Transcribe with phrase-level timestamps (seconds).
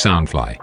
[0.00, 0.56] Soundfly.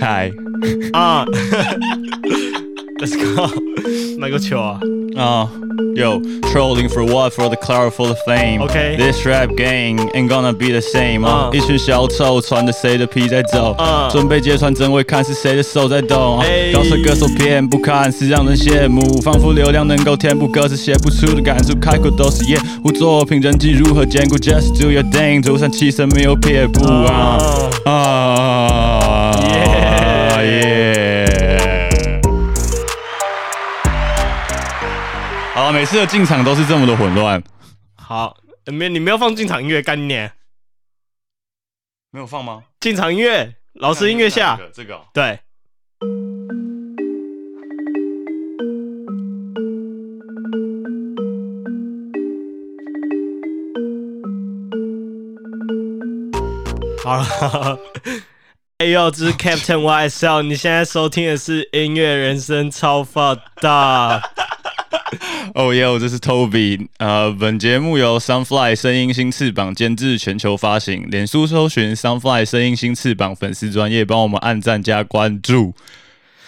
[0.00, 0.32] Hi
[0.92, 1.24] 啊，
[2.98, 3.48] Let's go，
[4.18, 4.80] 买个球啊！
[5.14, 5.48] uh,
[5.95, 6.21] Yo,
[6.51, 7.33] trolling for what?
[7.33, 8.61] For the clout, for the fame.
[8.61, 8.95] Okay.
[8.97, 11.25] This rap game ain't gonna be the same.
[11.53, 16.39] 一群小丑穿着谁的皮在走，嗯准备揭穿真伪，看是谁的手在动。
[16.39, 27.37] 哎高手歌手偏不看是让人羡慕，仿佛流量能够填补歌词写不出的感触，开口都是业务作品，人际如何兼顾？Just do your thing，独善其身没有撇步啊
[35.71, 37.41] 每次的进场都是这么的混乱，
[37.95, 38.35] 好，
[38.65, 40.29] 没你没有放进场音乐，干你娘！
[42.11, 42.63] 没有放吗？
[42.79, 45.39] 进场音乐，老师音乐下，这个哦对。
[57.03, 57.79] 好了，
[58.79, 64.21] 哎呦，这是 Captain YSL，你现在收听的是音乐人生超发大。
[65.57, 65.87] 哦耶！
[65.87, 71.09] 我这是 Toby，呃，本节目由 Sunfly 声音新翅膀监制，全球发行。
[71.09, 75.73] 脸书搜寻 Sunfly 声音新翅膀粉丝专业，帮我们按赞加关注，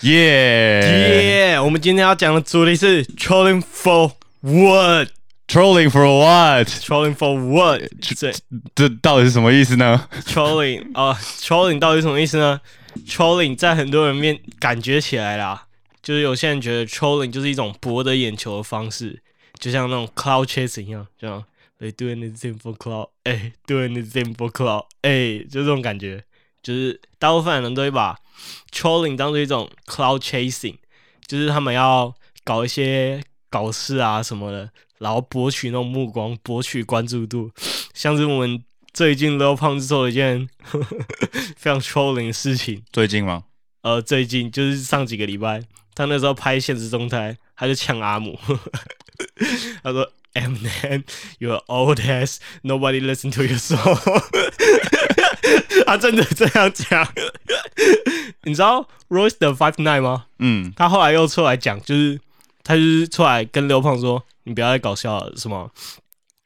[0.02, 1.60] 耶、耶！
[1.60, 6.68] 我们今天要讲的主题是 Trolling for what？Trolling for what?
[6.68, 7.82] Trolling for what？
[8.16, 8.32] 这
[8.76, 12.62] 这到底是什么意思呢？trolling 啊、t r o l l i n g 到底是什么意思呢
[13.08, 15.64] ？trolling 在很多人面感觉起来啦，
[16.02, 19.22] 就是有些人觉得 trolling 就是一种博得眼球的方式，
[19.60, 21.44] 就像那种 cloud chasing 一样，这样
[21.80, 26.24] they doing the thing for cloud，哎、doing the thing for cloud，哎、就这种感觉，
[26.62, 28.18] 就是大部分人都会把
[28.72, 30.76] trolling 当做一种 cloud chasing，
[31.26, 32.14] 就是他们要
[32.44, 34.70] 搞一些搞事啊什么的，
[35.00, 37.52] 然后博取那种目光，博取关注度，
[37.94, 38.64] 像是我们
[38.94, 40.50] 最近 Lil 胖子做了一件
[41.56, 42.84] 非常 trolling 的事情。
[42.92, 43.44] 最近吗？
[43.82, 45.64] 呃，最近就是上几个礼拜，
[46.00, 48.40] 他那时候拍现实动态，他就呛阿姆，
[49.84, 51.04] 他说：“Eminem,
[51.40, 54.00] you're old ass, nobody listen to your song。
[55.86, 57.06] ”他真的这样讲。
[58.44, 60.28] 你知道 Royce 的 Five Nine 吗？
[60.40, 62.18] 嗯，他后来又出来讲，就是
[62.64, 65.70] 他就是出来跟刘胖说：“你不要再搞笑了，什么？”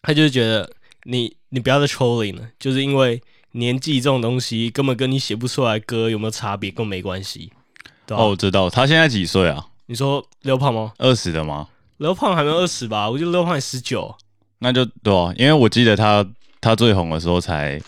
[0.02, 0.68] 他就是觉得
[1.04, 3.22] 你你不要再 trolling 了，就是因为
[3.52, 7.52] 年纪这种东西根本跟你写不出来歌有没有差别，跟我没关系。
[8.06, 9.66] 对吧哦，我知道，他现在几岁啊？
[9.86, 10.92] 你说刘胖吗？
[10.98, 11.68] 二十的吗？
[11.98, 13.10] 刘胖还没有二十吧？
[13.10, 14.14] 我觉得刘胖才十九。
[14.60, 16.26] 那就对啊，因为我记得他
[16.62, 17.82] 他最红的时候才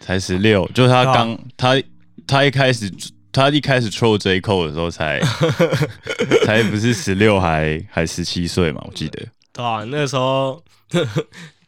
[0.00, 1.82] 才十六，就是他对啊刚、他
[2.26, 2.92] 他一开始
[3.32, 5.20] 他一开始 troll J Cole 的时候才
[6.44, 9.26] 才不是十六还还十七岁嘛，我记得。
[9.52, 10.62] 对啊，那个时候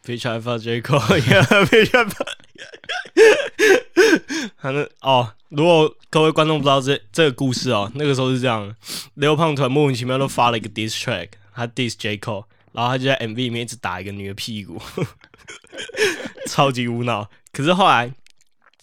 [0.05, 2.29] Bitch I fuck J Cole yeah Bitch I fuck
[4.59, 8.75] 反正哦，如果各位观众不知道这这个故事哦，那个时候是这样的，
[9.15, 14.81] 刘胖团莫名其妙都发了一个 diss track，他 diss J Cole，然后他就在 MV 里面一直打一个女的屁股，
[16.47, 17.29] 超级无脑。
[17.53, 18.13] 可是后来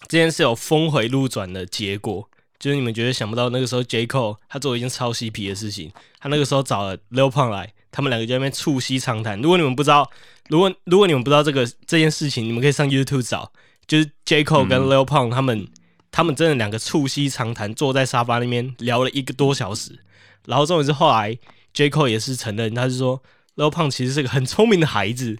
[0.08, 9.40] 这件事有峰回路转的结果，就是你们绝对想不到，那个时候 J Cole 他做了一件超嬉皮的事情，他那个时候找了刘胖来，他们两个就在那边促膝长谈。
[9.40, 10.10] 如果你们不知道，
[10.48, 13.52] 如果如果你们不知道这个这件事情，你们可以上 YouTube 找，
[13.90, 15.66] 就是 J Cole 跟 Lil Pump 他们、
[16.12, 19.98] 他们真的两个促膝长谈，坐在沙发那边聊了一个多小时。
[20.46, 21.36] 然后重点是后来
[21.74, 23.20] J Cole 也是承认，他是说
[23.56, 25.36] Lil Pump 其实是个很聪明的孩子。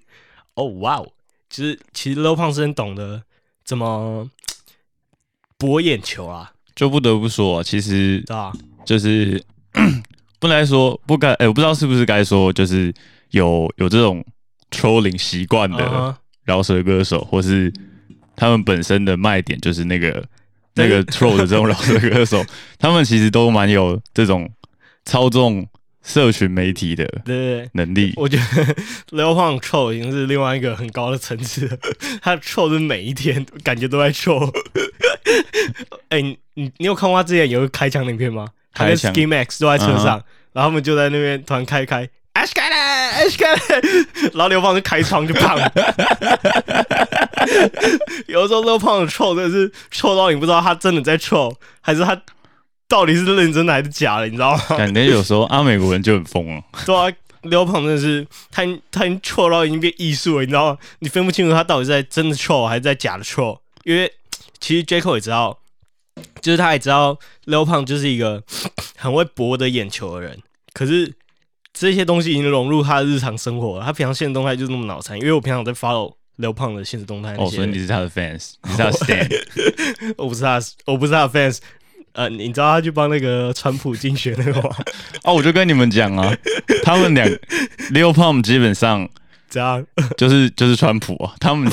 [0.55, 1.12] 哦，哇哦，
[1.49, 3.22] 其实其实 Lil Pump 是很懂得
[3.65, 4.28] 怎么
[5.56, 8.53] 博眼球啊，就不得不说，其实对吧？
[8.84, 9.41] 就是
[10.41, 12.93] 不能说不该，哎、我不知道是不是该说，就是
[13.31, 14.25] 有有这种
[14.72, 17.72] trolling 习惯的饶舌歌手，或是
[18.41, 20.25] 他们本身的卖点就是那个
[20.75, 22.43] 那个 troll 的这种老的歌手，
[22.81, 24.51] 他们其实都蛮有这种
[25.05, 25.69] 操纵
[26.03, 27.06] 社群媒体的。
[27.75, 28.15] 能力。
[28.16, 28.42] 我觉得
[29.10, 31.77] Lil Pump 臭已经是另外一个很高的层次了，
[32.22, 34.51] 他臭是每一天感觉都在 troll。
[36.09, 38.48] 哎、你你你有看过他之前有个开枪的影片吗？
[38.72, 42.09] 他跟开枪 Ski Max 都在车上，然后他们就在那边突然开开
[42.41, 43.60] 了 Ash 开了，
[44.33, 45.57] 然后刘胖就开窗就砰。
[48.28, 52.21] 有的时候 Lil Pump 的臭真的是臭到你不知道他真的在臭，还是他
[52.89, 54.63] 到底是认真的还是假的，你知道吗？
[54.77, 56.63] 感觉有时候啊，美国人就很疯了。
[56.84, 57.07] 对啊，
[57.42, 60.78] 刘胖真的是他他已经臭到已经变艺术了，你知道吗？
[61.01, 64.13] 你分不清楚他到底是在真的臭还是在假的臭，因为
[64.59, 65.59] 其实 J Cole 也知道，
[66.43, 67.16] 就是他也知道
[67.47, 68.43] 刘胖就是一个
[68.97, 70.39] 很会博得眼球的人，
[70.75, 71.13] 可是
[71.80, 73.84] 这些东西已经融入他的日常生活了。
[73.86, 77.68] 他平常现实动态就是那么脑残，因为我平常在 follow 刘胖的现实动态那哦，所以。
[77.71, 79.34] 你是他的 fans，你是他的 stand。
[80.18, 81.56] 我不是他的，我不是他的 fans。
[82.12, 84.77] 呃，你知道他去帮那个川普竞选那个吗？
[85.24, 86.36] 哦，我就跟你们讲啊，
[86.84, 87.27] 他们两
[87.94, 89.09] Leo Pump 基本上
[89.48, 89.83] 这样
[90.18, 91.66] 就是就是川普啊，他们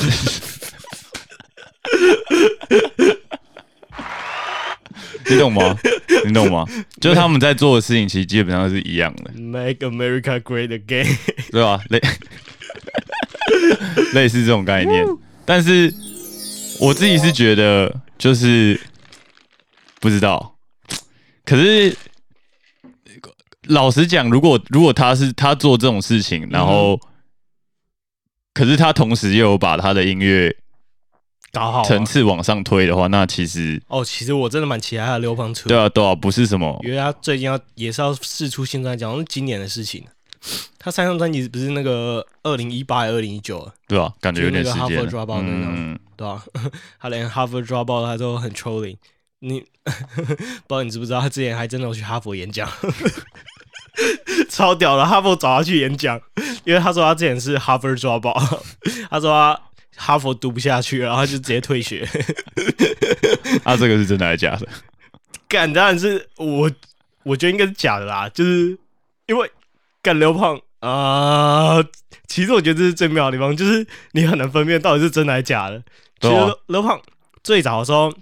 [5.28, 5.76] 你懂吗？
[6.26, 6.64] 你懂吗？
[7.00, 11.16] 就是他们在做的事情，其实基本上是一样的，Make America Great Again。
[11.50, 11.80] 对吧？
[11.88, 12.00] 类
[14.12, 15.04] 类似这种概念，
[15.44, 15.92] 但是
[16.80, 18.78] 我自己是觉得就是
[20.00, 20.56] 不知道，
[21.44, 21.96] 可是
[23.64, 27.00] 老实讲，如果如果他是他做这种事情，然后、
[28.54, 30.54] 可是他同时又有把他的音乐
[31.52, 31.84] 搞好啊。
[31.84, 40.04] 层次往上推的话，那其实哦，其实我真的蛮期待他的刘胖车，对啊对啊，不是什么因为他最近要也是要试出新专辑，好像是今年的事情。
[40.78, 44.80] 他三张专辑不是那个二零一八、二零一九，对啊、感觉有点时间。
[44.88, 46.42] 就是那个 Harvard 了 Dropout 那张嗯，对啊、
[47.00, 48.96] 他连 Harvard dropout 他都很 trolling。
[49.40, 49.60] 你
[50.14, 52.68] 不知道你知不知道，他之前还真的有去哈佛演讲，
[54.48, 55.04] 超屌的。
[55.04, 56.20] 哈佛找他去演讲，
[56.64, 58.60] 因为他说他之前是 Harvard dropout，
[59.10, 59.60] 他说他
[59.98, 62.08] 哈佛读不下去，然后他就直接退学。
[63.64, 64.68] 啊，这个是真的还是假的？
[65.48, 66.70] 干当然是我，
[67.24, 68.78] 我觉得应该是假的啦，就是
[69.26, 69.50] 因为
[70.00, 71.82] 干刘胖啊、
[72.28, 75.82] 其实我觉得这是最妙的地方，就是你很难分辨到底是真的还是假的。
[76.20, 77.00] 其实刘刘胖
[77.42, 78.14] 最早的时候，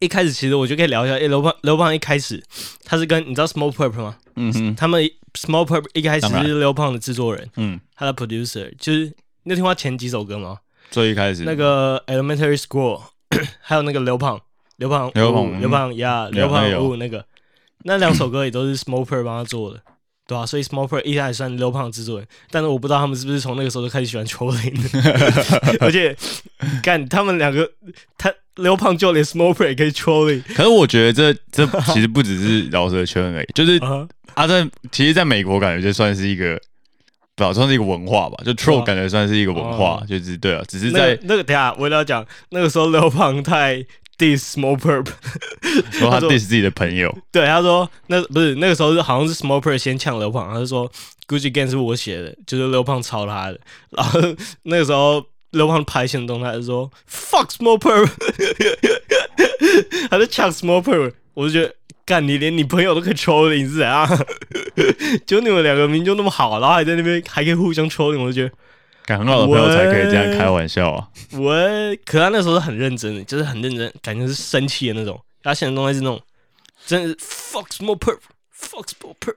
[0.00, 2.42] 一开始其实我就可以聊一下，诶，刘胖刘胖一开始
[2.84, 4.16] 他是跟你知道 Small Purp 吗？
[4.36, 5.02] 嗯哼，他们
[5.34, 9.12] Small Purp 一开始是刘胖的制作人，嗯，他的 producer，就是
[9.42, 10.58] 你有听过他前几首歌吗？
[10.92, 11.42] 最一开始。
[11.42, 13.00] 那个 Elementary School，
[13.60, 14.38] 还有那个刘胖，
[14.76, 17.24] 刘胖，刘胖五刘胖呀，刘胖五那个，
[17.84, 19.80] 那两首歌也都是 Small Per 帮他做的，
[20.26, 24.72] 对吧、所以 Small Per 一开始算刘胖的制作人，但是我不知道他们是不是从那个时候就开始喜欢 trolling，
[25.80, 26.14] 而且
[26.82, 27.68] 干他们两个，
[28.18, 36.60] 他刘胖就连 Small Per 也可以 trolling 可是我觉得这这其实不只是饶舌圈而已，就是 啊，啊，在其实在美国感觉就算是一个，
[37.50, 43.76] 算是一个文化吧，就 troll 哦感觉算是一个文化，哦就是对啊，只是那在个那个等下我要讲，那个时候刘胖太
[44.18, 45.02] diss Small Per，
[45.98, 50.90] 说他 diss 自己的朋友，对，他说那不是那个时候是好像是 Small Per 先呛刘胖，他就说
[51.26, 53.58] Gucci Gang 是我写的，就是刘胖抄他的。
[53.90, 54.20] 然后
[54.64, 58.08] 那个时候刘胖排线动态就说 Fuck Small Per，
[60.10, 61.74] 他就呛 Small Per，我就觉得
[62.04, 64.06] 干你连你朋友都可以 troll 你是怎样？
[65.26, 68.54] 就你们两个名就那么好，然后还在那边还可以互相 troll 我就觉得
[69.04, 71.08] 感很好的朋友才可以这样开玩笑啊。
[71.32, 71.54] 我，
[72.04, 75.20] 可他那时候是很认真的，就是很认真，感觉是生气的那种。
[75.42, 76.20] 他现在动态是那种，
[76.86, 79.34] 真的是 fuck small perp，fuck small perp，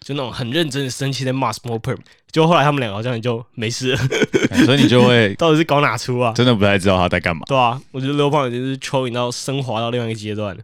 [0.00, 1.98] 就那种很认真的生气在骂 small perp。
[2.30, 3.98] 就后来他们两个好像也就没事了，
[4.64, 6.32] 所以你就会 到底是搞哪出啊？
[6.32, 7.42] 真的不太知道他在干嘛。
[7.46, 10.62] 对啊，我觉得刘胖已经是 trolling 到升华到另外一个阶段了，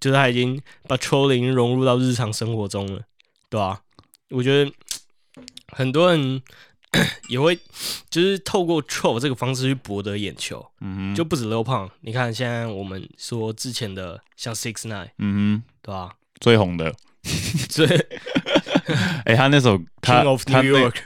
[0.00, 3.02] 就是他已经把 trolling 融入到日常生活中了，
[3.48, 3.80] 对吧、
[4.30, 4.70] 我觉得
[5.68, 6.40] 很多人
[7.28, 7.58] 也会
[8.08, 16.14] 就是透过 troll 这个方式去博得眼球，嗯哼，就不止刘胖，你看现在我们说之前的像 Six Nine，嗯哼，对吧？
[16.40, 16.94] 最红的，
[17.68, 17.86] 最
[19.26, 20.96] 哎、他那首他 King of 他 New 那 York，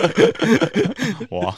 [1.29, 1.55] 哇，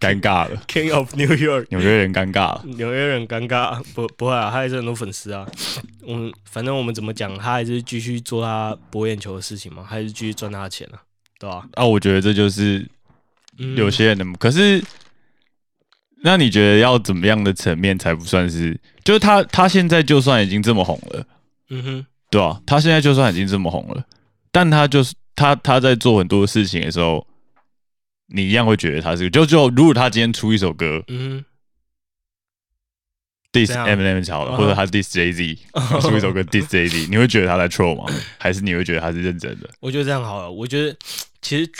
[0.00, 2.64] 尴尬了，King of New York，纽约人尴尬了。
[2.64, 5.46] 纽约人尴尬，不不会啊，他还是很多粉丝啊。
[6.06, 10.98] 嗯，反正我们怎么讲，他还是继续做他博眼球的事情嘛，还是继续赚他的钱啊，
[11.38, 11.68] 对吧？
[11.74, 12.86] 啊，我觉得这就是
[13.58, 14.82] 嗯有些人的，可是
[16.22, 18.78] 那你觉得要怎么样的层面才不算是？
[19.04, 21.26] 就是他他现在就算已经这么红了，
[21.70, 24.04] 嗯哼，对吧、他现在就算已经这么红了，
[24.50, 27.26] 但他就是他他在做很多事情的时候，
[28.28, 31.44] 你一样会觉得他是就就如果他今天出一首歌嗯
[33.68, 38.04] 样 Eminem 好了，或者他 diss Jay Z 出一首歌 diss Jay Z，你会觉得他在 troll 吗？
[38.38, 39.70] 还是你会觉得他是认真的？
[39.80, 40.50] 我觉得这样好了。
[40.50, 40.94] 我觉得
[41.40, 41.70] 其实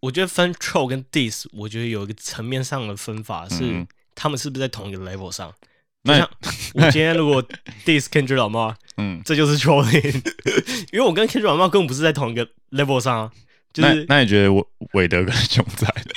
[0.00, 5.50] 我觉得分 troll 跟 diss，我觉得有一个层面上的分法是，嗯他们是不是在同一个 level 上？
[5.50, 5.56] 就
[6.12, 6.30] 那像
[6.74, 7.42] 我今天如果
[7.84, 10.14] diss Kendrick Lamar，嗯，这就是 trolling，
[10.92, 13.32] 因为我跟 Kendrick Lamar 根本不是在同一个 level 上啊，
[13.76, 14.64] 就是那那你觉得韦
[14.94, 16.14] 韦德跟熊仔的？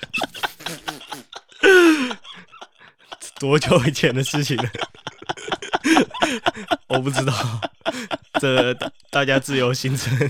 [3.37, 4.69] 多久以前的事情了？
[6.87, 7.33] 我不知道，
[8.39, 10.17] 这大大家自由行程。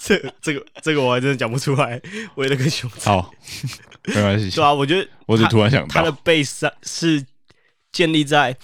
[0.00, 2.00] 这这个这个我还真的讲不出来，
[2.36, 3.30] 韦德跟熊仔，好，
[4.04, 7.26] 没关系对，啊，我觉得我只突然想到他的到，base 上是
[7.92, 8.56] 建立在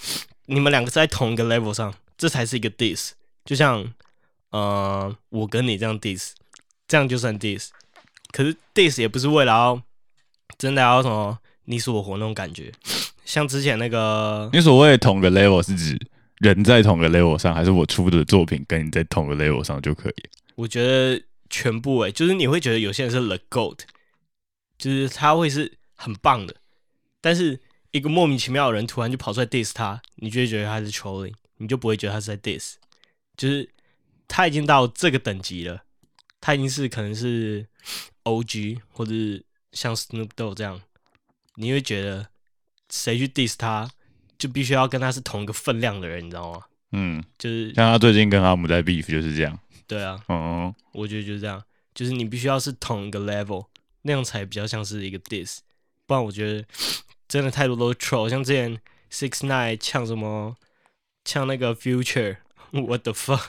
[0.47, 3.11] 你们两个是在同一个 level 上，这才是一个 diss。
[3.43, 3.93] 就像
[4.55, 6.31] 呃，我跟你这样 diss，
[6.87, 7.67] 这样就算 diss。
[8.31, 9.81] 可是 diss 也不是为了要
[10.57, 12.71] 真的要什么你死我活那种感觉。
[13.25, 15.99] 像之前那个，你所谓的同个 level 是指
[16.37, 20.15] 人在同个 level 上，还是我出的作品跟你在同个 level 上就可以？
[20.55, 23.79] 我觉得全部诶、就是你会觉得有些人是 the goat，
[24.77, 26.55] 就是他会是很棒的，
[27.19, 27.59] 但是
[27.91, 32.75] 一个莫名其妙的人突然就跑出来 diss 他，你就会觉得他是 trolling，你就不会觉得他是在 diss，
[33.35, 33.67] 就是
[34.27, 35.83] 他已经到这个等级了，
[36.41, 37.67] 他已经是可能是
[38.23, 40.81] OG 或者是像 Snoop Dogg 这样，
[41.55, 42.27] 你会觉得
[42.89, 43.89] 谁去 diss 他，
[44.37, 46.61] 就必须要跟他是同一个分量的人，你知道吗？
[46.91, 49.59] 嗯，就是像他最近跟阿姆在 beef 就是这样。
[49.87, 51.61] 对啊，嗯，我觉得就是这样，
[51.93, 53.67] 就是你必须要是同一个 level，
[54.03, 55.59] 那样才比较像是一个 diss，
[56.05, 56.65] 不然我觉得
[57.27, 58.79] 真的太多都是 troll，像之前
[59.11, 60.55] Six Nine 呛什么
[61.23, 61.75] 呛那个
[62.83, 63.41] Future，what the fuck，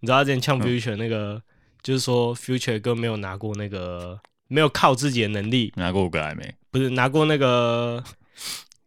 [0.00, 1.40] 你知道他之前呛 Future 那个，
[1.82, 6.54] 就是说 Future 哥没有拿过那个，没有靠自己的能力，拿过五个还没？
[6.70, 8.02] 不是拿过那个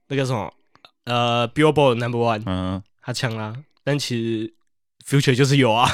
[0.07, 0.53] 那个什么
[1.05, 4.53] 呃 Billboard Number One，嗯，他呛啦，但其实
[5.07, 5.89] Future 就是有啊，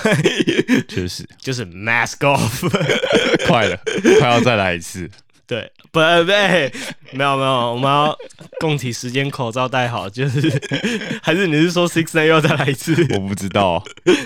[0.88, 2.68] 确实， 就是 Mask Off。
[3.48, 3.80] 快了，
[4.20, 5.10] 快要再来一次。
[5.46, 6.32] 对，不不，
[7.12, 8.18] 没有没有，我们要
[8.60, 10.50] 共体时间，口罩戴好，就是
[11.24, 12.94] 还是你是说 Six Nine 要再来一次？
[13.16, 13.84] 我不知道。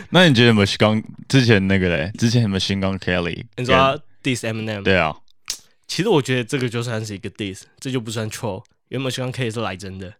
[0.09, 2.11] 那你觉得 Machine Gun 之前那个嘞？
[2.17, 4.83] 之前 Machine Gun Kelly，你说他 diss Eminem？
[4.83, 5.15] 对啊，
[5.87, 8.63] 其实我觉得这个就算是一个 diss，这就不算 troll。
[8.89, 10.13] 原本 Machine Gun Kelly 是来真的，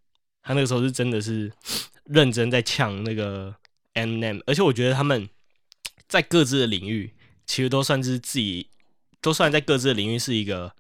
[0.43, 1.51] 他那个时候是真的是
[2.05, 3.55] 认真在呛那个
[3.93, 5.27] Eminem，而且我觉得他们
[6.07, 7.13] 在各自的领域
[7.45, 8.67] 其实都算是自己，
[9.21, 10.73] 都算在各自的领域是一个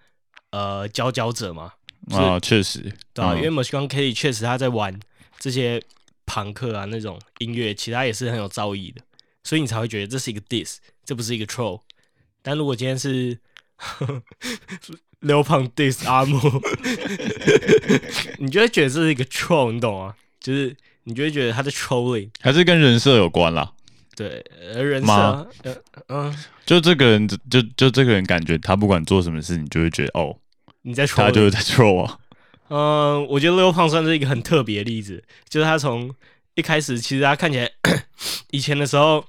[0.51, 1.73] 呃佼佼者嘛。
[2.11, 2.79] 啊，确实，
[3.13, 4.99] 对啊，嗯因为 Machine Gun Kelly 确实他在玩
[5.39, 5.81] 这些
[6.25, 9.01] 朋克啊那种音乐，其实他也是很有造诣的，
[9.43, 11.81] 所以你才会觉得这是一个 diss，这不是一个 troll。
[12.41, 13.37] 但如果今天是
[15.21, 16.39] 刘胖 diss 阿木，
[18.39, 20.15] 你就会觉得这是一个 troll，你懂吗？
[20.39, 23.71] 就是你就会觉得他在 trolling，还是跟人设有关啦。
[24.15, 25.11] 对，呃，人设，
[25.63, 25.75] 呃，
[26.09, 30.35] 嗯，就这个人，就就这个人感觉他不管做什么事，你就会觉得哦，
[30.81, 32.19] 你在 troll，他就是在 troll 啊。
[32.73, 36.13] 嗯，我觉得刘胖算是一个很特别的例子，就是他从
[36.55, 37.69] 一开始，其实他看起来
[38.51, 39.25] 以前的时候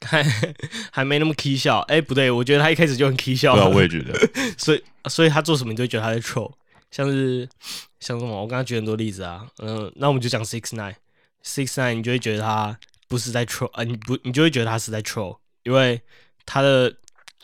[0.00, 0.24] 还
[0.90, 4.14] 还没那么 k 笑，哎、不对，我觉得他一开始就很 k 笑对啊，我也觉得，
[4.56, 6.52] 所以所以他做什么你就会觉得他在 troll，
[6.90, 7.48] 像是
[8.00, 16.00] 像什么，我刚刚举很多例子啊，嗯，那我们就讲 Six Nine，Six Nine 你就会觉得他不是在 troll，啊，你不你就会觉得他是在 troll，因为
[16.46, 16.94] 他的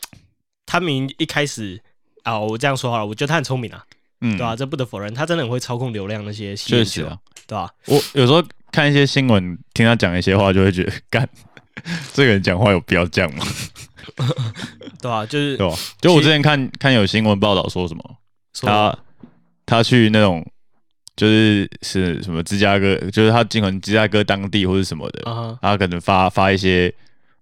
[0.65, 1.81] 他明明一开始
[2.23, 3.85] 啊，我这样说好了，我觉得他很聪明啊，
[4.21, 7.17] 嗯，对啊，这不得否认，他真的很会操控流量那些吸引球，确实啊。
[7.47, 8.41] 对吧、我有时候
[8.71, 11.27] 看一些新闻，听他讲一些话，就会觉得，干，
[12.13, 13.45] 这个人讲话有必要这样吗？
[15.01, 15.75] 对啊、就是对吧？
[15.99, 18.17] 就我之前看看有新闻报道说什么，
[18.53, 18.97] 说他
[19.65, 20.49] 他去那种
[21.15, 26.93] 就是是什么芝加哥，就是他进可芝加哥当地或者什么的，他可能发发一些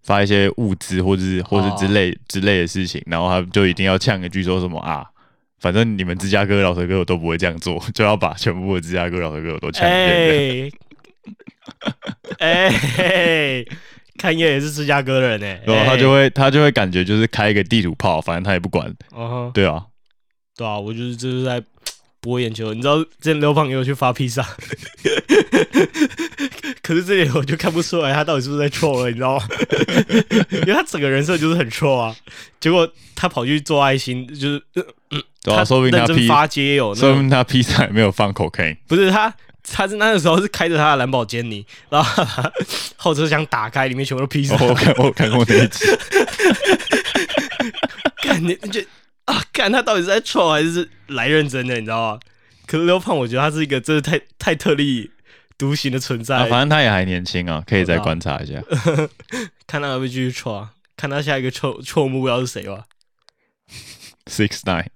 [0.04, 5.06] 发一些物资或者是或是之哦类、之类的事情，然后他就一定要呛一句说什么啊，
[5.60, 10.72] 反正你们芝加哥老头哥我都不会这样做， 就要把全部的芝加哥老头哥我都呛一遍。
[10.72, 10.72] 哎。
[12.40, 13.66] 哎，
[14.18, 19.86] 看叶也是芝加哥人哎、然后他就会，他就会感觉就是开一个地图炮，反正他也不管，嗯哼，对啊，
[20.58, 21.62] 对啊，我就是就是在
[22.20, 22.74] 博眼球。
[22.74, 24.44] 你知道之前刘胖也有去发披萨，
[26.82, 29.44] 可是这里我就看不出来他到底是不是在 troll 了，你知道吗？
[30.52, 32.16] 因为他整个人设就是很 troll 啊，
[32.60, 34.62] 结果他跑去做爱心，就是
[35.42, 39.34] 对啊，他说不定他发街友，说明他披萨也没有放 cocaine，不是他。
[39.72, 42.24] 他是那个时候是开着他的兰博基尼，然后
[42.96, 44.56] 后车厢打开，里面全部都披萨。
[44.56, 45.86] 哦我看我看过那一集，
[48.24, 48.88] 看你你觉得
[49.32, 49.44] 啊？
[49.54, 51.76] 看他到底是在 troll 还是来认真的？
[51.76, 52.20] 你知道吗？
[52.66, 55.12] 可是刘胖，我觉得他是一个真的太太特立
[55.58, 56.38] 独行的存在。
[56.38, 58.62] 啊，反正他也还年轻啊，可以再观察一下。
[59.68, 62.86] 看他会不会继续 troll，啊看他下一个 troll troll 目标是谁吧。
[64.26, 64.88] Six Nine，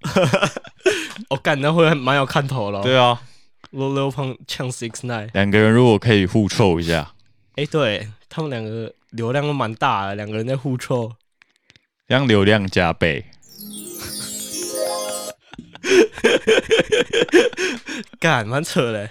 [1.28, 2.82] 我， 干那会蛮有看头了。
[2.82, 3.20] 对啊，
[3.70, 7.12] 刘刘胖呛 Six Nine，两个人如果可以互臭一下，
[7.56, 11.12] 哎，对他们两个流量都蛮大的，两个人在互 troll。
[12.06, 13.24] 让流量加倍。
[18.18, 19.10] 干蛮扯嘞欸。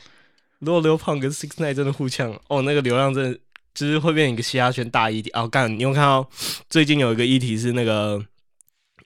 [0.60, 3.40] 如果刘胖跟 Six Nine 真的互呛，哦，那个流量真的
[3.74, 5.30] 就是会变成一个嘻哈圈大议题。
[5.34, 6.28] 哦，干，你有看到
[6.70, 8.24] 最近有一个议题是那个，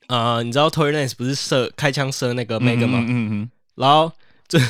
[0.08, 3.00] 呃，你知道 Tory Lanez 不是射开枪射那个 Megan 吗？
[3.00, 4.12] 嗯嗯嗯，然后
[4.48, 4.62] 最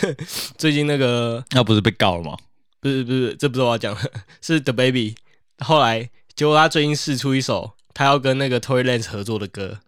[0.58, 2.38] 最近那个那不是被告了吗？
[2.80, 4.12] 不是不是，这不是我要讲的，
[4.42, 5.16] 是 The Baby。
[5.60, 9.80] 后来结果他最近试出一首他要跟那个 Tory Lanez 合作的歌，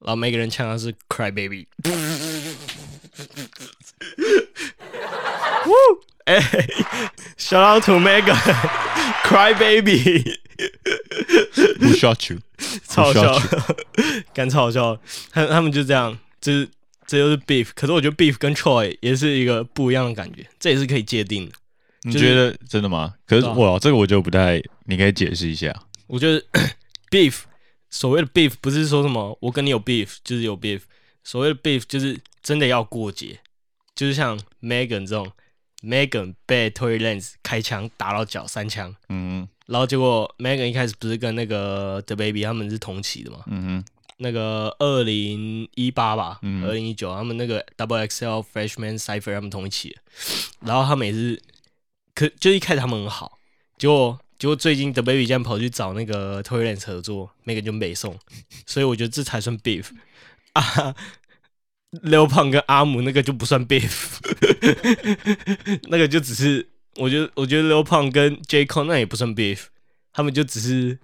[0.00, 1.66] 然后每个人唱的是 Cry Baby。
[5.66, 6.00] Woo！
[6.26, 6.40] 哎
[7.38, 8.34] ，Shout out to Megan
[9.24, 10.22] Cry Baby，
[11.78, 12.40] 不 shot you，
[12.86, 14.98] 超好笑不需， 干超好笑。
[15.30, 16.66] 他他们就这样，这
[17.06, 17.68] 这就是 Beef。
[17.74, 21.52] 可是我觉得 Beef 跟 Troy 也是一个不一样的感觉，这也是可以界定的。
[22.10, 23.14] 就是你觉得真的吗？
[23.26, 25.74] 可是哇，这个我就不太，你可以解释一下。
[26.06, 26.40] 我觉得
[27.10, 27.38] beef
[27.96, 30.82] 所谓的 beef 不是说什么我跟你有 beef 就是有 beef，
[31.24, 33.40] 所谓的 beef 就是真的要过节，
[33.94, 35.32] 就是像 Megan 这种
[35.82, 43.38] ，Megan 被 Tory Lanez 开枪打到脚三枪，嗯然后结果 Megan 一开始不是跟那个 The Baby 他们是同期的嘛？
[43.38, 43.84] 哼嗯哼，
[44.18, 49.96] 那个二零一八吧，嗯二零一九他们那个 Double XL Freshman Cipher 他们同一期，
[50.60, 51.42] 然后他们也是，
[52.14, 53.38] 可就一开始他们很好，
[53.78, 58.18] 结果结果最近 The Baby 竟然跑去找那个 Tory Lanez 合作，那个就没送，
[58.66, 59.86] 所以我觉得这才算 beef
[60.52, 60.94] 啊。
[62.02, 64.18] 刘胖跟阿姆那个就不算 beef，
[65.88, 66.66] 那个就只是
[66.96, 68.66] 我觉得我觉得刘胖跟 J.
[68.66, 69.60] Cole 那也不算 beef，
[70.12, 70.98] 他们就只是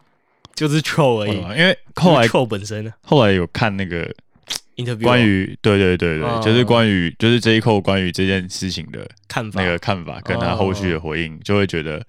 [0.55, 4.13] 就是 troll 而已，因为后来 troll 本身呢后来有看那个
[4.77, 6.43] interview 关于对对对对，哦。
[6.45, 7.59] 就是关于就是 J.
[7.61, 9.63] Cole 关于这件事情的看法。
[9.63, 12.05] 那个看法，跟他后续的回哦应，就会觉得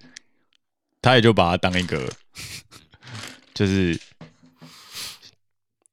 [1.04, 2.10] 他也就把他当一个
[3.52, 3.98] 就是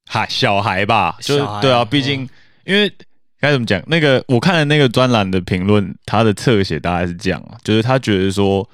[0.07, 2.27] 孩小孩吧，就是小孩对啊，嗯毕竟
[2.65, 2.91] 因为
[3.39, 8.67] 该怎么讲，那个我看了那个专栏的评论，他的侧写大概是这样啊，就是他觉得说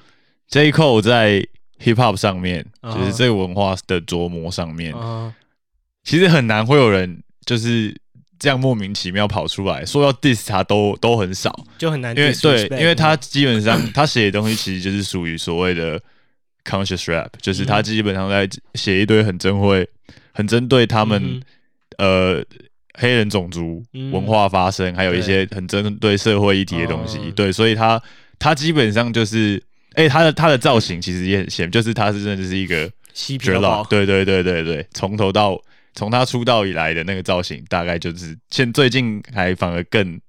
[0.48, 1.40] J Cole 在
[1.80, 5.34] hip hop 上面，嗯就是这个文化的琢磨上面，啊，
[6.04, 7.94] 其实很难会有人就是
[8.38, 16.00] 这样莫名其妙跑出来说要 diss 他都都很少，就很难因为 disrespect 对，因为他基本上他写的东西其实就是属于所谓的
[16.64, 19.88] conscious rap，就是他基本上在写一堆很针会、
[20.32, 21.42] 很针对他们、嗯
[21.98, 22.44] 呃
[23.00, 24.10] 黑人种族嗯。
[24.10, 27.18] 文化发声，还有一些很针对社会议题的东西。
[27.18, 27.32] 哦。
[27.36, 28.02] 对，所以他
[28.38, 29.62] 他基本上就是，
[29.94, 35.60] 哎、他的他的造型其实也很显，就是他是真的是一个嬉皮 d r 到爆，对对对对对，从头到
[35.94, 40.20] 从他出道以来的那个造型，大概就是现最近还反而更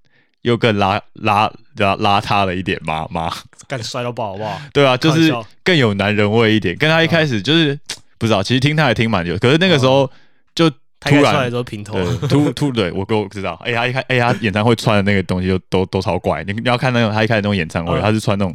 [0.44, 3.32] 又更邋邋邋邋遢了一点嘛嘛，
[3.68, 4.62] 干帅到爆，好不好？
[4.74, 6.76] 对啊，就是更有男人味一点。
[6.78, 7.78] 跟他一开始就是、
[8.18, 10.10] 不知道，其实听他也听蛮久，可是那个时候
[10.56, 16.44] 就突然出来的时候平头，对，突突对我我知道，哎、他一开哎、他演唱会穿的那个东西就都都超怪。
[16.44, 18.02] 你你要看那种他一开始那种演唱会，嗯。
[18.02, 18.54] 他是穿那种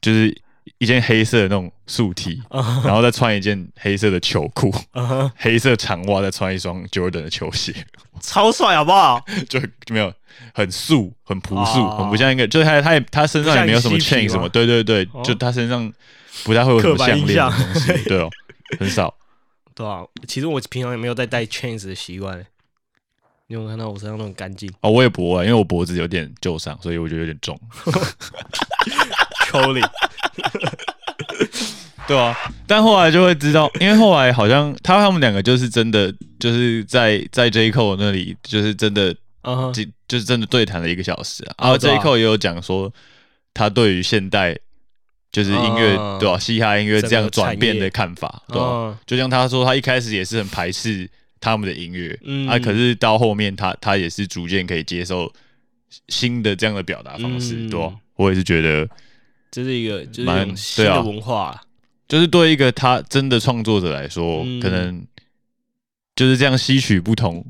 [0.00, 0.34] 就是
[0.78, 4.72] 一件黑色的那种素 T，嗯然后再穿一件黑色的球裤，
[5.36, 7.74] 黑色长袜，再穿一双 Jordan 的球鞋，
[8.20, 9.24] 超帅，好不好？
[9.48, 10.12] 就就没有
[10.52, 15.90] 很素，很朴素，哦很不像一个，就是他他也他身上也没有什么 chain 什么，对对对，哦就他身上
[16.44, 18.30] 不太会有什么项链的东西，对哦，
[18.78, 19.14] 很少。
[19.74, 22.44] 对啊，其实我平常也没有在戴 chains 的习惯。
[23.48, 27.56] 你有看到我身上那种干净哦，我也不会，因为我脖子有点旧伤，所以我觉得有点重。
[29.46, 29.80] 抽离？
[32.06, 32.36] 对啊，
[32.68, 39.10] 但后来就会知道，因为后来好像他他们两个就是真的就是在在 J Cole 那里，就是真的
[39.42, 41.50] 嗯哼，就就是真的对谈了一个小时啊。
[41.58, 42.92] 哦然后对 J 啊 Cole 也有讲说，
[43.52, 44.56] 他对于现代
[45.32, 48.56] 就是音乐、嗯对吧、嘻哈音乐这样转变的看法，对
[49.04, 55.32] 就像他说，他一开始也是很排斥他们的音乐，嗯啊，可是到后面他他也是逐渐可以接受
[56.08, 58.88] 新的这样的表达方式，嗯对吧、我也是觉得，
[59.50, 61.62] 这是一个就是一蛮种新的文化啦。
[62.08, 65.04] 就是对一个他真的创作者来说，嗯可能
[66.14, 67.44] 就是这样吸取不同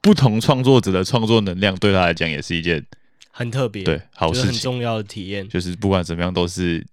[0.00, 2.84] 不同创作者的创作能量，对他来讲也是一件
[3.30, 4.52] 很特别，对好就是事情。
[4.52, 5.46] 很重要的体验。
[5.48, 6.84] 就是不管怎么样都是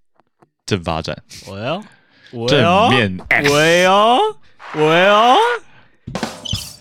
[0.66, 1.82] 正发展，我要，
[2.32, 3.16] 我正要，面
[3.48, 4.18] 我要，
[4.74, 5.36] 我要。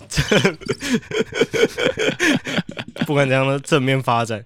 [3.05, 4.43] 不管怎样的正面发展，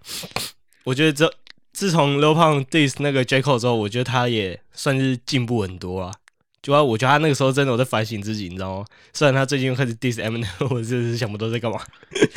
[0.84, 1.32] 我觉得这
[1.74, 6.14] 自从刘胖 diss 那个 J Cole 之后，我觉得他也算是进步很多啊。
[6.62, 8.86] 主要我觉得他那个时候真的我在反省自己，你知道吗？
[9.12, 11.78] 虽然他最近又开始 diss Eminem， 我真的是想不到在干嘛。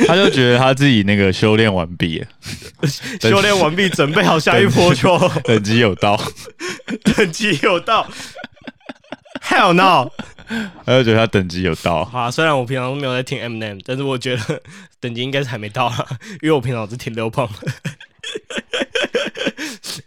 [0.07, 2.27] 他就觉得他自己那个修炼完毕了，
[3.20, 6.20] 修炼完毕，准备好下一波球， 等级有到，
[7.16, 8.09] 等级有到。
[9.42, 10.11] Hell no！
[10.85, 14.61] 他就觉得他等级有到，好啊，虽然我平常都没有在听 Eminem，但是我觉得
[14.99, 16.05] 等级应该是还没到啦，
[16.42, 17.49] 因为我平常只听刘胖。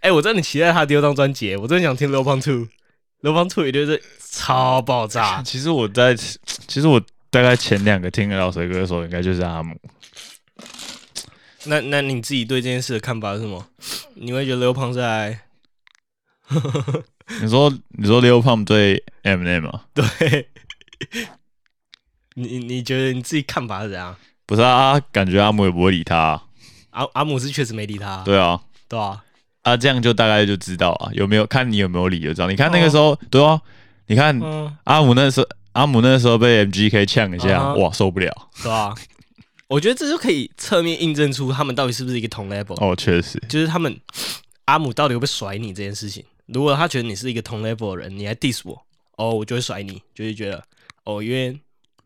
[0.02, 2.68] 哎、我真的很期待他第二张专辑，我真的想听刘胖 Two。
[3.22, 9.78] 刘胖 Two 也就是超爆炸，其实我在，其实我大概前两个听的饶舌歌手应该就是阿姆，
[11.66, 13.68] 那那你自己对这件事的看法是什么？
[14.14, 15.38] 你会觉得刘胖在
[17.42, 19.82] 你说你说 Lil Pump 对 Eminem 吗？
[19.94, 20.48] 对
[22.36, 24.16] 你你觉得你自己看法是怎样？
[24.46, 26.44] 不是啊，感觉阿姆也不会理他啊、
[26.92, 29.24] 阿阿姆是确实没理他，对啊，对吧？
[29.64, 32.48] 啊，这样就大概就知道啊，有没有看你有没有理由知道。
[32.48, 33.62] 你看那个时候，对啊，
[34.08, 38.50] 你看嗯，阿姆那时候，阿姆那时候被 MGK 呛一下，啊哇，受不了。
[38.56, 38.96] 是吧？
[39.68, 43.96] 我觉得这就可以侧面印证出他们到底是不是一个同 level，、哦，确实，就是他们
[44.66, 46.24] 阿姆到底会不会甩你这件事情。
[46.48, 48.82] 如果他觉得你是一个同 level 的人，你还 diss 我，
[49.18, 50.64] 哦，我就会甩你，就会觉得
[51.04, 51.60] 哦，因为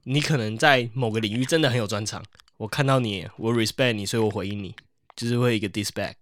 [0.04, 2.22] 你可能在某个领域真的很有专长，
[2.58, 4.76] 我看到你，我 respect 你，所以我回应你，
[5.16, 6.16] 就是会一个 diss back。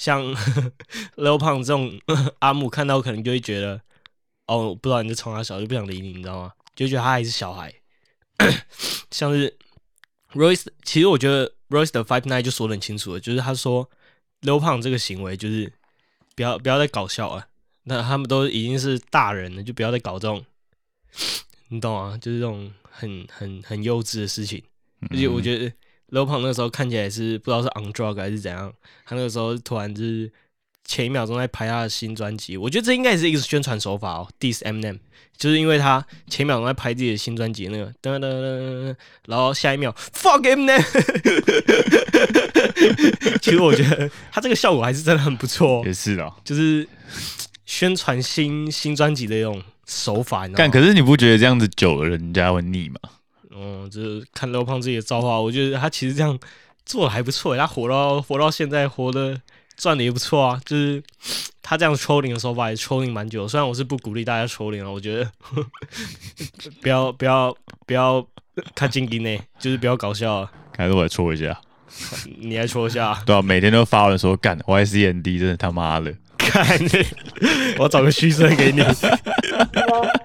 [0.00, 0.24] 像
[1.16, 2.00] Lil 胖这种
[2.40, 3.78] 阿姆看到可能就会觉得，
[4.46, 6.52] 哦，不知道你在冲他小，就不想理你，你知道吗？
[6.74, 7.70] 就觉得他还是小孩。
[9.10, 9.54] 像是
[10.32, 13.90] Royce，其实我觉得 Royce 的 Five Nine 就说的很清楚了，就是他说
[14.40, 15.70] Lil 胖这个行为就是
[16.34, 17.46] 不要不要再搞笑了，
[17.82, 20.42] 那他们都已经是大人了，就不要再搞这种，
[21.68, 22.18] 你懂吗？
[22.18, 24.64] 就是这种很很很幼稚的事情。
[25.10, 25.70] 而且我觉得
[26.10, 28.72] Lil 胖那个时候看起来是不知道是 on drug 还是怎样，
[29.04, 30.30] 他那个时候突然就是
[30.84, 34.98] 前一秒钟在拍他的新专辑，我觉得这应该也是一个宣传手法哦，diss Eminem，
[35.36, 38.96] 就是因为他前一秒钟在拍自己的新专辑那个噔噔噔噔，
[39.26, 40.82] 然后下一秒 fuck Eminem，
[43.40, 46.32] 其实我觉得他这个效果还是真的很不错哦，也是的。
[46.44, 46.88] 就是
[47.66, 50.72] 宣传新新专辑的一种手法，你知道干，吗？
[50.72, 52.96] 可是你不觉得这样子久了，人家会腻吗？
[53.54, 56.38] 嗯，就是看刘胖自己的造化，我觉得他其实这样
[56.84, 59.40] 做的还不错，他活到活到现在，活的
[59.76, 60.60] 赚的也不错啊。
[60.64, 61.02] 就是
[61.62, 65.30] 他这样 trolling 的手法也 trolling 蛮久，虽然我是不鼓励大家 trolling 啊，我觉得
[66.80, 68.26] 不要不要不要
[68.74, 71.60] 看金金呢，就是不要搞笑啊，还是我来戳一下？
[72.38, 76.88] 你来戳一下啊，对啊，每天都发文说干 YCND 真的他妈的，看你，
[77.78, 78.80] 我找个虚声给你，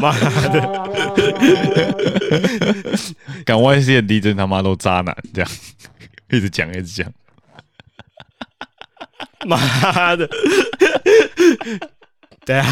[0.00, 0.12] 妈
[0.48, 0.60] 的，
[3.44, 5.50] 敢 YCND 真的他妈都渣男，这样
[6.30, 7.12] 一直讲一直讲。
[9.46, 10.26] 妈的，
[12.46, 12.66] 对啊。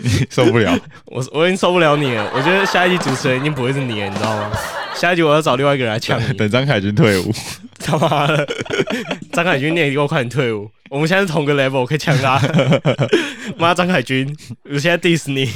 [0.30, 0.78] 受不了。
[1.06, 4.50] 我我已经受不了你了，我觉得下一集主持人已经不会是你了，你知道吗？
[4.94, 7.32] 下一集我要找另外一个人来抢你，等张凯军退伍，
[7.80, 8.46] 他妈的，
[9.32, 12.40] 张凯军，你也给我快点退伍，我们现在是同个 level，我可以抢他。
[13.56, 15.48] 妈，张凯军，我现在 diss 你。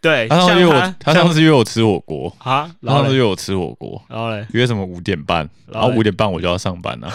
[0.00, 7.12] 对，他上次约像我，他上次约我吃火锅，啊，然然后他约我吃火锅，然后嘞，约什么五点半，然然后五点半我就要上班了。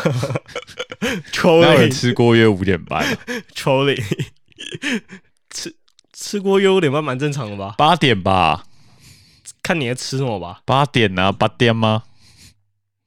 [1.32, 3.06] 抽哪有人你吃锅约五点半？
[3.56, 3.95] 抽你，
[5.49, 5.75] 吃
[6.12, 7.75] 吃锅约五点半蛮正常的吧？
[7.77, 8.65] 八点吧，
[9.62, 10.62] 看你在吃什么吧。
[10.65, 12.03] 八点啊，八点吗？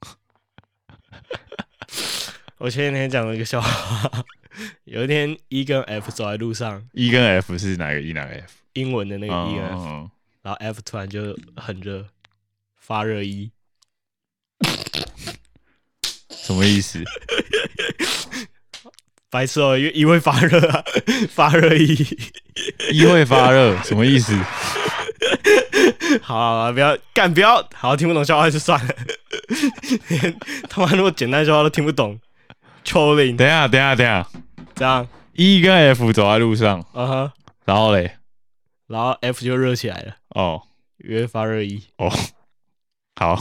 [2.58, 4.24] 我前几天讲了一个笑话，
[4.84, 8.52] 有一天 E 跟 F 走在路上，E 跟 F 是哪个 E 哪个 F？
[8.72, 10.10] 英文的那个 E 跟 F，、嗯，
[10.42, 12.06] 然后 F 突然就很热，
[12.76, 13.50] 发热衣，
[16.30, 17.02] 什么意思？
[19.36, 20.82] 白痴哦，因为衣会发热啊，
[21.28, 21.94] 发热衣。
[22.90, 24.34] 一会发热， 什么意思？
[26.22, 28.94] 好好好不要干，不要，好听不懂笑话就算了。
[30.70, 32.18] 他妈如果简单笑话都听不懂，
[32.82, 34.26] 抽零等一下，等一下，等一下
[34.74, 37.32] 这样，，E 跟 F 走在路上，嗯哼，
[37.66, 38.16] 然后嘞，
[38.88, 40.62] 然后 F 就热起来了，哦
[41.06, 41.82] 因为发热衣。
[41.98, 42.10] 哦，
[43.20, 43.38] 好。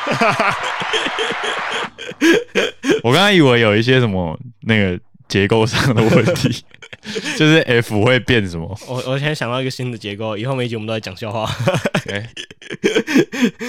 [3.02, 6.64] 我刚刚以为有一些什么那个结构上的问题，
[7.36, 8.78] 就是 F 会变什么？
[8.86, 11.50] 我我现在想到一个新的结构，以后每一集我们都在讲笑话，
[12.10, 12.28] 哎、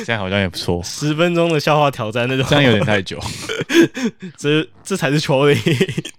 [0.06, 3.18] 这样好像也不错，十分钟的笑话挑战那种，这样有点太久。
[4.38, 5.58] 这这才是抽零。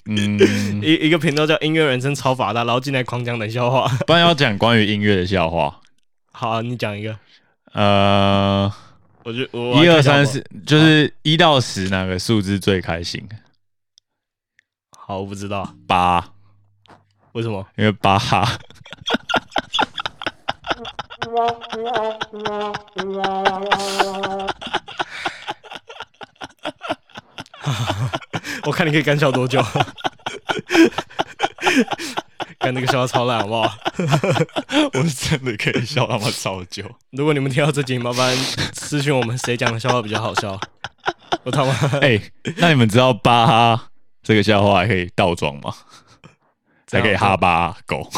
[0.07, 3.87] 嗯，一一个频道叫音乐人生超法大，然后进来狂讲冷笑话。
[4.07, 5.81] 不然要讲关于音乐的笑话。
[6.33, 7.17] 好、啊，你讲一个，
[7.73, 8.73] 呃，
[9.25, 13.29] 我就我一二三四，就是一到十哪个数字最开心？
[14.99, 16.33] 好，我不知道八，
[17.33, 17.67] 为什么。
[17.77, 18.45] 因为八哈。
[28.65, 29.63] 我看你可以干笑多久？
[32.63, 33.75] 干那个笑话超烂，好不好？
[34.95, 36.85] 我是真的可以笑他妈超久。
[37.11, 38.37] 如果你们听到这集，麻烦
[38.73, 40.59] 私信我们谁讲的笑话比较好笑。
[41.43, 42.21] 我他妈 哎、
[42.59, 43.89] 那你们知道巴哈
[44.23, 45.75] 这个笑话还可以倒装吗？
[46.91, 48.09] 还可以哈巴狗。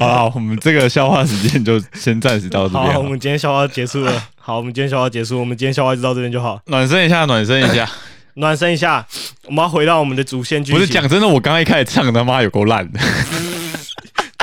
[0.00, 4.28] 好了，我们这个笑话时间就先暂时到这边好，我们今天笑话结束了。
[4.38, 6.60] 好，我们今天笑话结束，我们今天笑话就到这边就好。
[6.66, 7.88] 暖身一下，暖身一下。
[8.36, 9.06] 暖身一下，
[9.46, 10.78] 我们要回到我们的主线剧情。
[10.78, 13.00] 不是讲真的，我刚刚一开始唱他妈有够烂的。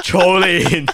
[0.03, 0.85] trolling，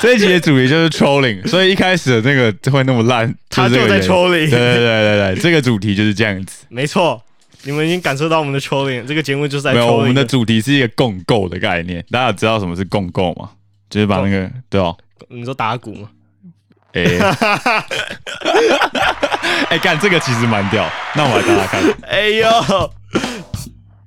[0.00, 6.64] 这一集的主题就是 trolling，所以一开始的那个会那么烂，他就在 trolling 对对对对对，这个主题就是这样子。
[6.68, 7.20] 没错，
[7.64, 13.50] 你们已经感受到我们的 trolling，这个节目就是在没有，我 trolling 们的主题是一个共购的概念，大家知道什么是共购吗？
[13.90, 14.96] 就是把那个对哦，
[15.28, 16.10] 你说打鼓吗？
[16.96, 17.04] 哎、
[19.68, 21.82] 哎， 干、这个其实蛮屌，那我来打打看。
[22.08, 22.48] 哎呦，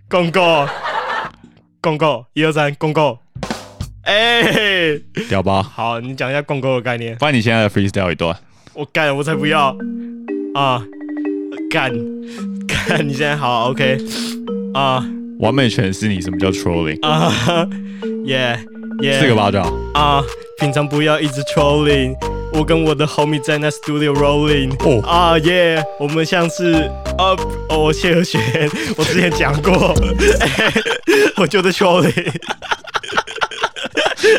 [0.09, 0.67] 公告，
[1.79, 3.19] 公告，一二三，公购。
[4.03, 4.99] 哎，
[5.29, 5.61] 屌吧？
[5.61, 7.15] 好，你讲一下共购的概念。
[7.17, 8.35] 不然你现在的 freestyle 一段，
[8.73, 9.75] 我干，我才不要
[10.55, 10.81] 啊！
[11.69, 11.93] 干
[12.67, 13.99] 干，你现在好，OK
[14.73, 15.05] 啊
[15.39, 17.31] 完美诠释你什么叫 trolling，啊
[18.25, 18.59] 耶
[19.01, 19.63] 耶，四个巴掌。
[19.93, 20.23] 啊！
[20.59, 22.15] 平常不要一直 trolling，
[22.51, 24.73] 我跟我的 homie 在那 studio rolling。
[24.83, 25.83] 哦啊耶！
[25.99, 26.73] 我们像是
[27.17, 27.35] 啊
[27.69, 28.41] 哦谢和弦，
[28.97, 29.93] 我之前讲过，
[31.37, 32.31] 我就是 trolling。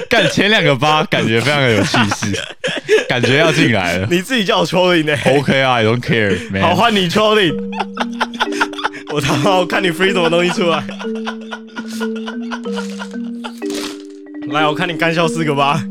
[0.09, 2.38] 干前两个八感觉非常的有气势，
[3.09, 4.07] 感觉要进来了。
[4.11, 6.62] 你自己叫我 trolling 呢、OK 啊，I don't care，man。
[6.62, 7.55] 好，换你 trolling。
[9.12, 10.83] 我他妈，我看你 free 什么东西出来。
[14.49, 15.83] 来，我看你干笑四个吧。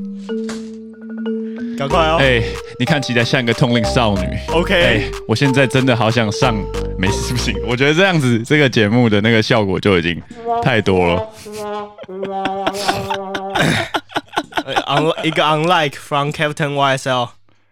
[1.80, 2.18] 赶快哦。
[2.20, 2.44] 哎、
[2.78, 4.38] 你看起来像个通灵少女。
[4.50, 6.54] OK，、哎、我现在真的好想上，
[6.98, 7.56] 没事不行。
[7.66, 10.22] 我觉得这样子，这个节目的那个效果就已经
[10.62, 11.26] 太多了。
[15.24, 17.30] 一个 unlike from Captain YSL，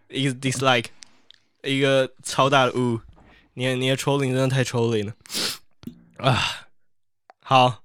[0.07, 0.85] 一个 dislike，
[1.63, 3.01] 一个超大的呜。
[3.55, 5.13] 你的你的 trolling 真的太 trolling 了
[6.19, 6.41] 啊！
[7.43, 7.83] 好，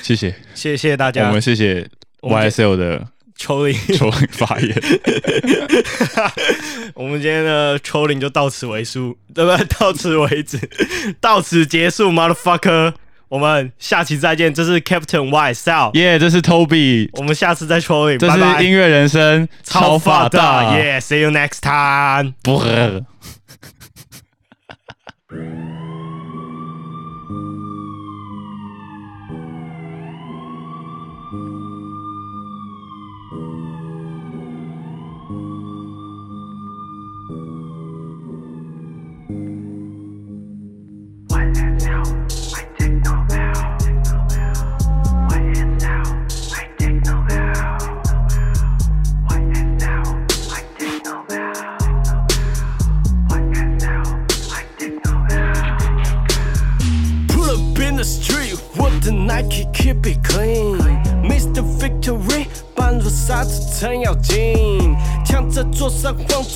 [0.00, 4.74] 谢谢，谢谢大家我们谢谢 YSL 的抽铃抽铃发言。
[6.94, 10.58] 我们今天的抽铃就到此为输对不对到此为止。
[11.20, 12.94] 到此结束 mother fucker
[13.28, 22.62] 我们下期再见这是 captain yself 耶这是 toby 我们下次再抽一这是音乐人生超发大耶 see you next time 不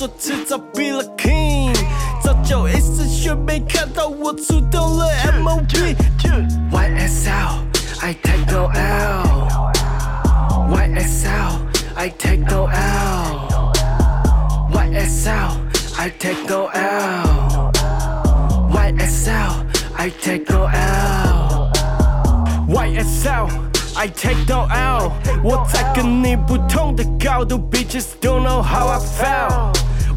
[0.00, 1.76] 作，迟早 be the king。
[2.22, 5.06] 早就一丝血没看到我出动了
[5.42, 7.58] MOB。YSL
[8.00, 11.58] I take no L。YSL
[11.94, 15.50] I take no L。YSL
[15.98, 19.66] I take no L。YSL
[19.98, 23.50] I take no L。YSL
[23.98, 25.10] I take no L，
[25.42, 29.74] 我在跟你不同的高度，Bitches don't know how I felt。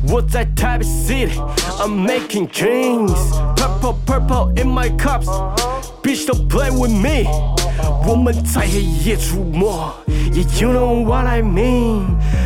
[0.08, 7.63] 我在台北 City，I'm making dreams，purple purple in my cups，bitch don't play with me。
[8.06, 9.66] 我们在黑夜出没
[10.30, 12.02] ，Yeah you know what I mean。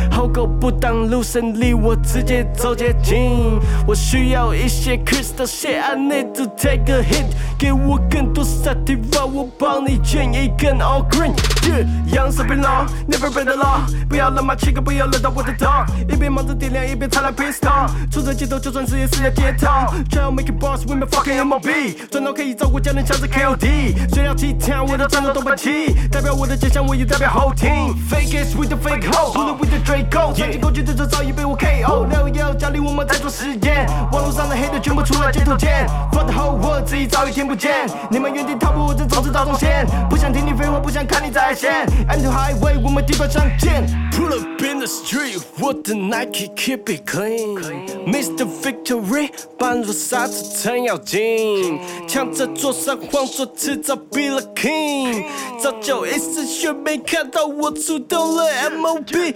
[0.09, 7.25] 好狗不当路神离我直接走捷径，我需要一些 crystal shit，I need to take a hit，
[7.57, 11.33] 给我更多 sativa，我帮你卷一根 all green。
[11.61, 15.67] Yeah，养生变老，never been the law，不要让马七哥不要惹到我的头，
[16.09, 19.67] 一边忙着点亮，一边擦亮 pistol，出这街头就算是也是要街头，
[20.09, 27.71] 只要 make it boss，women fucking MOB，赚到可以照顾家人，像是 KOD，虽然其他我的战斗都板起，代表我的家乡，我也代表后庭
[28.07, 42.29] ，fake is with the fake hoe，pull it with the Draco，曾经过去的这早已被我 KO，六幺家里我们在做实验，网络上的黑的全部出来街头见，for the whole world 自早已听不见，你们原地踏步，我正走着大中线，不想听你废话，不想看你在线，I'm the
[42.31, 55.25] highway，我们地板相见，pull up in the street，我的 Nike keep it clean，Mr Victory，般若沙子程咬金，抢着坐上皇座，迟早 be the king，
[55.61, 59.35] 早就一丝血没看到我出动了 MOB。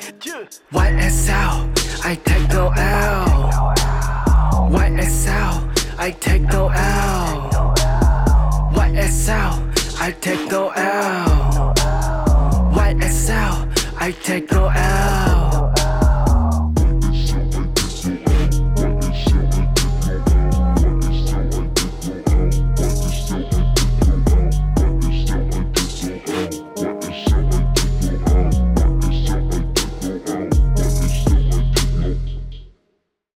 [0.71, 1.67] YSL
[2.03, 3.25] I take no L
[4.71, 5.61] YSL
[5.97, 7.52] I take no L
[8.93, 11.73] YSL I take no L.
[12.75, 13.55] YSL
[13.97, 15.52] I take no L